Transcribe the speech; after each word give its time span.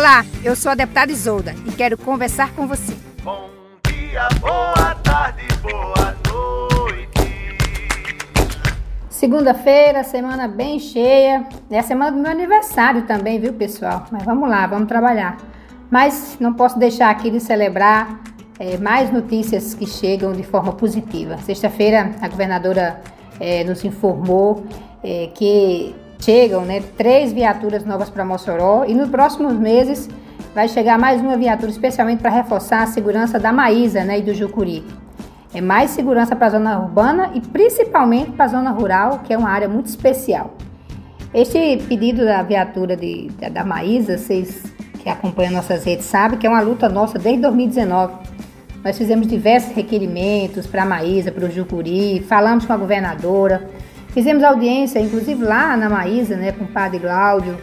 Olá, 0.00 0.24
eu 0.42 0.56
sou 0.56 0.72
a 0.72 0.74
deputada 0.74 1.12
Isolda 1.12 1.54
e 1.66 1.72
quero 1.72 1.98
conversar 1.98 2.54
com 2.54 2.66
você. 2.66 2.96
Bom 3.22 3.50
dia, 3.86 4.30
boa 4.40 4.94
tarde, 5.04 5.42
boa 5.60 6.16
noite. 6.26 7.10
Segunda-feira, 9.10 10.02
semana 10.02 10.48
bem 10.48 10.78
cheia. 10.78 11.46
É 11.70 11.78
a 11.78 11.82
semana 11.82 12.12
do 12.12 12.16
meu 12.16 12.30
aniversário 12.30 13.02
também, 13.02 13.38
viu, 13.38 13.52
pessoal? 13.52 14.06
Mas 14.10 14.24
vamos 14.24 14.48
lá, 14.48 14.66
vamos 14.66 14.88
trabalhar. 14.88 15.36
Mas 15.90 16.38
não 16.40 16.54
posso 16.54 16.78
deixar 16.78 17.10
aqui 17.10 17.30
de 17.30 17.38
celebrar 17.38 18.22
é, 18.58 18.78
mais 18.78 19.12
notícias 19.12 19.74
que 19.74 19.86
chegam 19.86 20.32
de 20.32 20.42
forma 20.42 20.72
positiva. 20.72 21.36
Sexta-feira, 21.36 22.12
a 22.22 22.28
governadora 22.28 23.02
é, 23.38 23.64
nos 23.64 23.84
informou 23.84 24.64
é, 25.04 25.28
que 25.34 25.94
chegam 26.20 26.64
né, 26.64 26.82
três 26.96 27.32
viaturas 27.32 27.84
novas 27.84 28.10
para 28.10 28.24
Mossoró 28.24 28.84
e 28.86 28.94
nos 28.94 29.08
próximos 29.08 29.54
meses 29.54 30.08
vai 30.54 30.68
chegar 30.68 30.98
mais 30.98 31.20
uma 31.20 31.36
viatura, 31.36 31.70
especialmente 31.70 32.20
para 32.20 32.30
reforçar 32.30 32.82
a 32.82 32.86
segurança 32.86 33.38
da 33.38 33.52
Maísa 33.52 34.04
né, 34.04 34.18
e 34.18 34.22
do 34.22 34.34
Jucuri. 34.34 34.84
É 35.52 35.60
mais 35.60 35.90
segurança 35.90 36.36
para 36.36 36.46
a 36.46 36.50
zona 36.50 36.78
urbana 36.78 37.30
e 37.34 37.40
principalmente 37.40 38.30
para 38.32 38.44
a 38.44 38.48
zona 38.48 38.70
rural, 38.70 39.20
que 39.24 39.32
é 39.32 39.38
uma 39.38 39.50
área 39.50 39.68
muito 39.68 39.86
especial. 39.86 40.54
Este 41.32 41.78
pedido 41.88 42.24
da 42.24 42.42
viatura 42.42 42.96
de, 42.96 43.28
da, 43.40 43.48
da 43.48 43.64
Maísa, 43.64 44.18
vocês 44.18 44.62
que 45.02 45.08
acompanham 45.08 45.52
nossas 45.52 45.84
redes 45.84 46.06
sabem 46.06 46.38
que 46.38 46.46
é 46.46 46.50
uma 46.50 46.60
luta 46.60 46.88
nossa 46.88 47.18
desde 47.18 47.42
2019. 47.42 48.14
Nós 48.84 48.96
fizemos 48.96 49.26
diversos 49.26 49.72
requerimentos 49.74 50.66
para 50.66 50.82
a 50.82 50.86
Maísa, 50.86 51.30
para 51.30 51.46
o 51.46 51.50
Jucuri, 51.50 52.20
falamos 52.20 52.64
com 52.64 52.72
a 52.72 52.76
governadora, 52.76 53.68
fizemos 54.12 54.42
audiência, 54.42 54.98
inclusive 54.98 55.42
lá 55.42 55.76
na 55.76 55.88
Maísa, 55.88 56.36
né, 56.36 56.52
com 56.52 56.64
o 56.64 56.68
padre 56.68 57.00
Cláudio, 57.00 57.58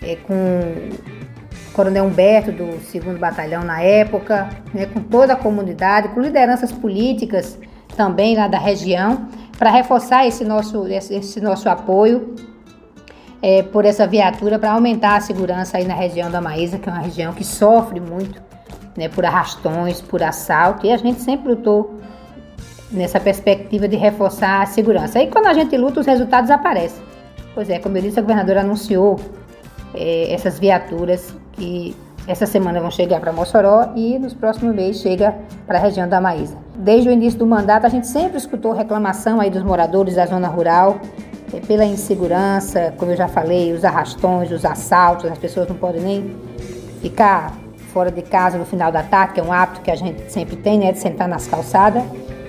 é, 0.00 0.16
com 0.16 0.34
o 0.34 1.72
coronel 1.72 2.04
Humberto 2.04 2.52
do 2.52 2.66
2 2.66 3.18
Batalhão 3.18 3.64
na 3.64 3.80
época, 3.80 4.48
né, 4.72 4.86
com 4.86 5.00
toda 5.00 5.32
a 5.32 5.36
comunidade, 5.36 6.08
com 6.08 6.20
lideranças 6.20 6.72
políticas 6.72 7.58
também 7.96 8.36
lá 8.36 8.48
da 8.48 8.58
região, 8.58 9.28
para 9.58 9.70
reforçar 9.70 10.26
esse 10.26 10.44
nosso, 10.44 10.86
esse, 10.88 11.14
esse 11.14 11.40
nosso 11.40 11.68
apoio 11.68 12.34
é, 13.42 13.62
por 13.62 13.84
essa 13.84 14.06
viatura 14.06 14.58
para 14.58 14.72
aumentar 14.72 15.16
a 15.16 15.20
segurança 15.20 15.76
aí 15.76 15.84
na 15.84 15.94
região 15.94 16.30
da 16.30 16.40
Maísa, 16.40 16.78
que 16.78 16.88
é 16.88 16.92
uma 16.92 17.02
região 17.02 17.32
que 17.32 17.44
sofre 17.44 18.00
muito 18.00 18.40
né, 18.96 19.08
por 19.08 19.24
arrastões, 19.24 20.00
por 20.00 20.22
assalto, 20.22 20.86
e 20.86 20.92
a 20.92 20.96
gente 20.96 21.20
sempre 21.20 21.50
lutou 21.50 21.98
nessa 22.92 23.18
perspectiva 23.18 23.88
de 23.88 23.96
reforçar 23.96 24.62
a 24.62 24.66
segurança. 24.66 25.18
Aí 25.18 25.28
quando 25.28 25.46
a 25.46 25.54
gente 25.54 25.76
luta, 25.76 26.00
os 26.00 26.06
resultados 26.06 26.50
aparecem. 26.50 27.02
Pois 27.54 27.68
é, 27.68 27.78
como 27.78 27.96
eu 27.96 28.02
disse, 28.02 28.18
a 28.18 28.22
governadora 28.22 28.60
anunciou 28.60 29.18
é, 29.94 30.32
essas 30.32 30.58
viaturas 30.58 31.34
que 31.52 31.94
essa 32.26 32.46
semana 32.46 32.80
vão 32.80 32.90
chegar 32.90 33.20
para 33.20 33.32
Mossoró 33.32 33.92
e 33.96 34.18
nos 34.18 34.32
próximos 34.32 34.74
meses 34.74 35.02
chega 35.02 35.34
para 35.66 35.78
a 35.78 35.80
região 35.80 36.08
da 36.08 36.20
Maísa. 36.20 36.56
Desde 36.76 37.08
o 37.08 37.12
início 37.12 37.38
do 37.38 37.46
mandato, 37.46 37.84
a 37.84 37.88
gente 37.88 38.06
sempre 38.06 38.38
escutou 38.38 38.72
reclamação 38.72 39.40
aí 39.40 39.50
dos 39.50 39.62
moradores 39.62 40.14
da 40.14 40.24
zona 40.26 40.48
rural 40.48 41.00
é, 41.52 41.60
pela 41.60 41.84
insegurança, 41.84 42.94
como 42.96 43.10
eu 43.10 43.16
já 43.16 43.28
falei, 43.28 43.72
os 43.72 43.84
arrastões, 43.84 44.50
os 44.50 44.64
assaltos, 44.64 45.30
as 45.30 45.38
pessoas 45.38 45.68
não 45.68 45.76
podem 45.76 46.00
nem 46.00 46.36
ficar 47.00 47.52
fora 47.92 48.10
de 48.10 48.22
casa 48.22 48.56
no 48.56 48.64
final 48.64 48.90
da 48.90 49.02
tarde, 49.02 49.34
que 49.34 49.40
é 49.40 49.42
um 49.42 49.52
hábito 49.52 49.82
que 49.82 49.90
a 49.90 49.96
gente 49.96 50.32
sempre 50.32 50.56
tem, 50.56 50.78
né, 50.78 50.92
de 50.92 50.98
sentar 50.98 51.28
nas 51.28 51.46
calçadas. 51.46 52.02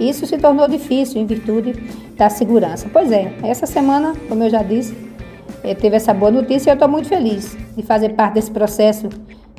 Isso 0.09 0.25
se 0.25 0.37
tornou 0.37 0.67
difícil 0.67 1.21
em 1.21 1.25
virtude 1.25 1.73
da 2.17 2.29
segurança. 2.29 2.87
Pois 2.91 3.11
é, 3.11 3.33
essa 3.43 3.65
semana, 3.65 4.13
como 4.27 4.43
eu 4.43 4.49
já 4.49 4.61
disse, 4.61 4.95
eh, 5.63 5.73
teve 5.73 5.95
essa 5.95 6.13
boa 6.13 6.31
notícia 6.31 6.69
e 6.69 6.71
eu 6.71 6.75
estou 6.75 6.89
muito 6.89 7.07
feliz 7.07 7.57
de 7.75 7.83
fazer 7.83 8.09
parte 8.09 8.35
desse 8.35 8.51
processo 8.51 9.09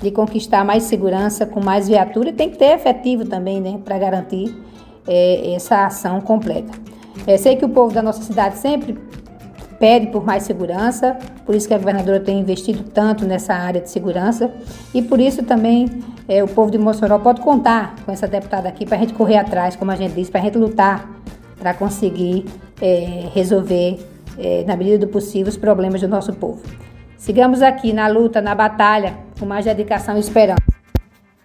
de 0.02 0.10
conquistar 0.10 0.64
mais 0.64 0.84
segurança 0.84 1.46
com 1.46 1.62
mais 1.62 1.88
viatura 1.88 2.28
e 2.28 2.32
tem 2.32 2.50
que 2.50 2.58
ter 2.58 2.74
efetivo 2.74 3.24
também, 3.24 3.60
né, 3.60 3.78
para 3.84 3.98
garantir 3.98 4.54
é, 5.06 5.54
essa 5.54 5.86
ação 5.86 6.20
completa. 6.20 6.72
É, 7.26 7.36
sei 7.36 7.56
que 7.56 7.64
o 7.64 7.68
povo 7.68 7.94
da 7.94 8.02
nossa 8.02 8.22
cidade 8.22 8.58
sempre 8.58 8.98
pede 9.78 10.08
por 10.08 10.24
mais 10.24 10.42
segurança, 10.42 11.16
por 11.44 11.54
isso 11.54 11.66
que 11.66 11.74
a 11.74 11.78
governadora 11.78 12.20
tem 12.20 12.38
investido 12.38 12.84
tanto 12.84 13.24
nessa 13.24 13.54
área 13.54 13.80
de 13.80 13.90
segurança 13.90 14.52
e 14.92 15.02
por 15.02 15.20
isso 15.20 15.42
também 15.42 15.86
é, 16.28 16.42
o 16.42 16.48
povo 16.48 16.70
de 16.70 16.78
Mossoró 16.78 17.18
pode 17.18 17.40
contar 17.40 17.94
com 18.04 18.12
essa 18.12 18.26
deputada 18.26 18.68
aqui 18.68 18.86
para 18.86 18.96
a 18.96 19.00
gente 19.00 19.14
correr 19.14 19.36
atrás, 19.36 19.76
como 19.76 19.90
a 19.90 19.96
gente 19.96 20.14
disse, 20.14 20.30
para 20.30 20.40
a 20.40 20.44
gente 20.44 20.58
lutar 20.58 21.08
para 21.58 21.72
conseguir 21.72 22.44
é, 22.80 23.28
resolver, 23.32 23.98
é, 24.38 24.64
na 24.66 24.76
medida 24.76 24.98
do 24.98 25.08
possível, 25.08 25.48
os 25.48 25.56
problemas 25.56 26.00
do 26.00 26.08
nosso 26.08 26.32
povo. 26.32 26.60
Sigamos 27.16 27.62
aqui 27.62 27.92
na 27.92 28.06
luta, 28.06 28.42
na 28.42 28.54
batalha, 28.54 29.16
com 29.38 29.46
mais 29.46 29.64
dedicação 29.64 30.16
e 30.16 30.20
esperança. 30.20 30.60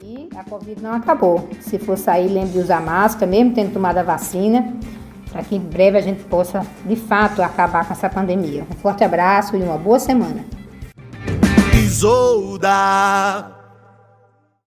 E 0.04 0.28
a 0.36 0.44
Covid 0.44 0.82
não 0.82 0.94
acabou. 0.94 1.48
Se 1.62 1.78
for 1.78 1.98
sair, 1.98 2.28
lembre 2.28 2.52
de 2.52 2.60
usar 2.60 2.82
máscara, 2.82 3.30
mesmo 3.30 3.54
tendo 3.54 3.74
tomado 3.74 3.98
a 3.98 4.04
vacina 4.04 4.74
para 5.32 5.44
que 5.44 5.56
em 5.56 5.60
breve 5.60 5.98
a 5.98 6.02
gente 6.02 6.24
possa, 6.24 6.66
de 6.86 6.96
fato, 6.96 7.42
acabar 7.42 7.86
com 7.86 7.94
essa 7.94 8.10
pandemia. 8.10 8.66
Um 8.70 8.76
forte 8.76 9.04
abraço 9.04 9.56
e 9.56 9.62
uma 9.62 9.78
boa 9.78 10.00
semana. 10.00 10.44
Isolda. 11.74 13.59